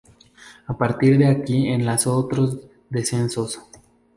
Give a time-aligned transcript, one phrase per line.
[0.65, 2.57] A partir de aquí enlazó otros
[2.89, 3.61] descensos.